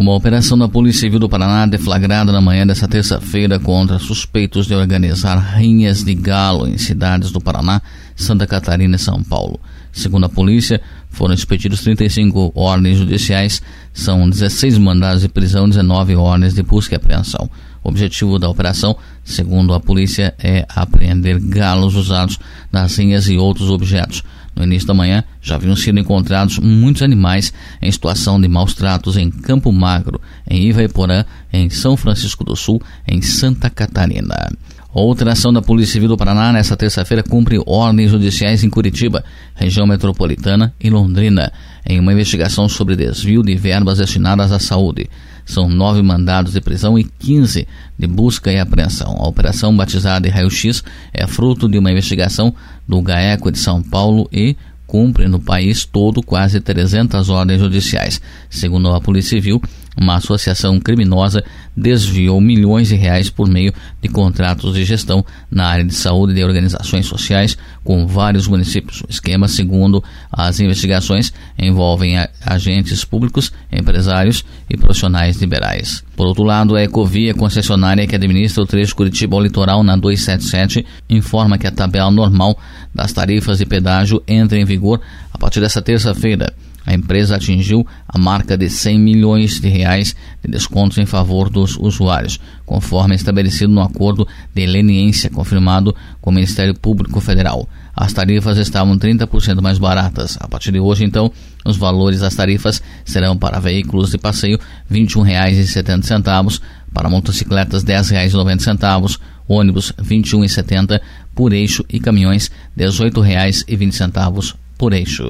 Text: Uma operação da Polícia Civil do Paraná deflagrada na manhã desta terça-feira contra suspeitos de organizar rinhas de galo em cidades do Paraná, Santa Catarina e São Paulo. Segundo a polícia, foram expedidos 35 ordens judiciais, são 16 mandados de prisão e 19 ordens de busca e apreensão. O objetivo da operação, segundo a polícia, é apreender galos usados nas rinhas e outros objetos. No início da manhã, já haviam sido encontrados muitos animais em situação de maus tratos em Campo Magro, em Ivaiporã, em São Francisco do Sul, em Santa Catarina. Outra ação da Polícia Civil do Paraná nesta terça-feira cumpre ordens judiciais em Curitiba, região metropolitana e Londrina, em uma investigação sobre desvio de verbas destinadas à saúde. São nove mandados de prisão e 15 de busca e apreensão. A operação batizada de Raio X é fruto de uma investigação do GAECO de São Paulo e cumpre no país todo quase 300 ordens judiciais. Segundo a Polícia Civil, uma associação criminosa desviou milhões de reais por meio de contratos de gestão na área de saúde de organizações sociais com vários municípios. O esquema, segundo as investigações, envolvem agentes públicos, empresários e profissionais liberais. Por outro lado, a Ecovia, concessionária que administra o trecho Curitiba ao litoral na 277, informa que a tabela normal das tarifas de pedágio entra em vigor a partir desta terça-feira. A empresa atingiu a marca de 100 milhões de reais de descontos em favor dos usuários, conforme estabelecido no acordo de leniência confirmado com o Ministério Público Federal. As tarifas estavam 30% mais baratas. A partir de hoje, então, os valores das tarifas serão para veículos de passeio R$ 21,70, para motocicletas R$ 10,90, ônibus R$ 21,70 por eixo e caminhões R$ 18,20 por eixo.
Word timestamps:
Uma 0.00 0.14
operação 0.14 0.56
da 0.56 0.66
Polícia 0.66 1.00
Civil 1.00 1.18
do 1.18 1.28
Paraná 1.28 1.66
deflagrada 1.66 2.32
na 2.32 2.40
manhã 2.40 2.66
desta 2.66 2.88
terça-feira 2.88 3.60
contra 3.60 3.98
suspeitos 3.98 4.66
de 4.66 4.74
organizar 4.74 5.36
rinhas 5.36 6.02
de 6.02 6.14
galo 6.14 6.66
em 6.66 6.78
cidades 6.78 7.30
do 7.30 7.38
Paraná, 7.38 7.82
Santa 8.16 8.46
Catarina 8.46 8.96
e 8.96 8.98
São 8.98 9.22
Paulo. 9.22 9.60
Segundo 9.92 10.24
a 10.24 10.28
polícia, 10.30 10.80
foram 11.10 11.34
expedidos 11.34 11.82
35 11.82 12.50
ordens 12.54 12.96
judiciais, 12.96 13.60
são 13.92 14.26
16 14.26 14.78
mandados 14.78 15.20
de 15.20 15.28
prisão 15.28 15.66
e 15.66 15.68
19 15.68 16.16
ordens 16.16 16.54
de 16.54 16.62
busca 16.62 16.94
e 16.94 16.96
apreensão. 16.96 17.50
O 17.84 17.90
objetivo 17.90 18.38
da 18.38 18.48
operação, 18.48 18.96
segundo 19.22 19.74
a 19.74 19.80
polícia, 19.80 20.34
é 20.38 20.64
apreender 20.74 21.38
galos 21.38 21.94
usados 21.94 22.38
nas 22.72 22.96
rinhas 22.96 23.28
e 23.28 23.36
outros 23.36 23.68
objetos. 23.68 24.22
No 24.54 24.64
início 24.64 24.86
da 24.86 24.94
manhã, 24.94 25.24
já 25.40 25.54
haviam 25.54 25.76
sido 25.76 25.98
encontrados 25.98 26.58
muitos 26.58 27.02
animais 27.02 27.52
em 27.80 27.90
situação 27.90 28.40
de 28.40 28.48
maus 28.48 28.74
tratos 28.74 29.16
em 29.16 29.30
Campo 29.30 29.72
Magro, 29.72 30.20
em 30.48 30.68
Ivaiporã, 30.68 31.24
em 31.52 31.70
São 31.70 31.96
Francisco 31.96 32.44
do 32.44 32.56
Sul, 32.56 32.82
em 33.06 33.22
Santa 33.22 33.70
Catarina. 33.70 34.50
Outra 34.92 35.32
ação 35.32 35.52
da 35.52 35.62
Polícia 35.62 35.92
Civil 35.92 36.08
do 36.08 36.16
Paraná 36.16 36.52
nesta 36.52 36.76
terça-feira 36.76 37.22
cumpre 37.22 37.62
ordens 37.64 38.10
judiciais 38.10 38.64
em 38.64 38.68
Curitiba, 38.70 39.24
região 39.54 39.86
metropolitana 39.86 40.74
e 40.80 40.90
Londrina, 40.90 41.52
em 41.86 42.00
uma 42.00 42.12
investigação 42.12 42.68
sobre 42.68 42.96
desvio 42.96 43.40
de 43.44 43.54
verbas 43.54 43.98
destinadas 43.98 44.50
à 44.50 44.58
saúde. 44.58 45.08
São 45.46 45.68
nove 45.68 46.02
mandados 46.02 46.54
de 46.54 46.60
prisão 46.60 46.98
e 46.98 47.04
15 47.04 47.68
de 47.96 48.06
busca 48.08 48.50
e 48.50 48.58
apreensão. 48.58 49.16
A 49.20 49.28
operação 49.28 49.76
batizada 49.76 50.28
de 50.28 50.28
Raio 50.28 50.50
X 50.50 50.82
é 51.12 51.24
fruto 51.24 51.68
de 51.68 51.78
uma 51.78 51.92
investigação 51.92 52.52
do 52.86 53.00
GAECO 53.00 53.52
de 53.52 53.58
São 53.58 53.80
Paulo 53.80 54.28
e 54.32 54.56
cumpre 54.88 55.28
no 55.28 55.38
país 55.38 55.84
todo 55.84 56.20
quase 56.20 56.60
300 56.60 57.30
ordens 57.30 57.60
judiciais. 57.60 58.20
Segundo 58.50 58.92
a 58.92 59.00
Polícia 59.00 59.30
Civil, 59.30 59.62
uma 60.00 60.16
associação 60.16 60.80
criminosa 60.80 61.44
desviou 61.76 62.40
milhões 62.40 62.88
de 62.88 62.96
reais 62.96 63.28
por 63.28 63.46
meio 63.46 63.72
de 64.00 64.08
contratos 64.08 64.74
de 64.74 64.82
gestão 64.82 65.24
na 65.50 65.66
área 65.66 65.84
de 65.84 65.94
saúde 65.94 66.32
de 66.32 66.42
organizações 66.42 67.04
sociais 67.04 67.56
com 67.84 68.06
vários 68.06 68.48
municípios. 68.48 69.02
O 69.02 69.10
esquema, 69.10 69.46
segundo 69.46 70.02
as 70.32 70.58
investigações, 70.58 71.32
envolvem 71.58 72.16
agentes 72.44 73.04
públicos, 73.04 73.52
empresários 73.70 74.42
e 74.70 74.76
profissionais 74.76 75.36
liberais. 75.36 76.02
Por 76.16 76.26
outro 76.26 76.44
lado, 76.44 76.76
a 76.76 76.82
Ecovia, 76.82 77.34
concessionária 77.34 78.06
que 78.06 78.16
administra 78.16 78.62
o 78.62 78.66
trecho 78.66 78.96
Curitiba 78.96 79.36
ao 79.36 79.42
litoral 79.42 79.82
na 79.82 79.96
277, 79.96 80.84
informa 81.08 81.58
que 81.58 81.66
a 81.66 81.70
tabela 81.70 82.10
normal 82.10 82.58
das 82.94 83.12
tarifas 83.12 83.58
de 83.58 83.66
pedágio 83.66 84.22
entra 84.26 84.58
em 84.58 84.64
vigor 84.64 85.00
a 85.32 85.38
partir 85.38 85.60
desta 85.60 85.82
terça-feira. 85.82 86.54
A 86.84 86.94
empresa 86.94 87.36
atingiu 87.36 87.86
a 88.08 88.18
marca 88.18 88.56
de 88.56 88.68
100 88.68 88.98
milhões 88.98 89.60
de 89.60 89.68
reais 89.68 90.14
de 90.42 90.50
descontos 90.50 90.98
em 90.98 91.06
favor 91.06 91.50
dos 91.50 91.76
usuários, 91.76 92.40
conforme 92.64 93.14
estabelecido 93.14 93.72
no 93.72 93.82
acordo 93.82 94.26
de 94.54 94.66
leniência 94.66 95.30
confirmado 95.30 95.94
com 96.20 96.30
o 96.30 96.34
Ministério 96.34 96.74
Público 96.74 97.20
Federal. 97.20 97.68
As 97.94 98.12
tarifas 98.12 98.56
estavam 98.56 98.98
30% 98.98 99.60
mais 99.60 99.78
baratas. 99.78 100.38
A 100.40 100.48
partir 100.48 100.72
de 100.72 100.80
hoje, 100.80 101.04
então, 101.04 101.30
os 101.64 101.76
valores 101.76 102.20
das 102.20 102.34
tarifas 102.34 102.82
serão 103.04 103.36
para 103.36 103.60
veículos 103.60 104.10
de 104.10 104.18
passeio 104.18 104.58
R$ 104.90 105.00
21,70, 105.00 106.60
para 106.94 107.10
motocicletas 107.10 107.82
R$ 107.82 107.94
10,90, 107.94 109.18
ônibus 109.46 109.92
R$ 109.98 110.04
21,70 110.04 111.00
por 111.34 111.52
eixo 111.52 111.84
e 111.88 112.00
caminhões 112.00 112.50
R$ 112.76 112.86
18,20 112.86 114.54
por 114.78 114.92
eixo. 114.94 115.24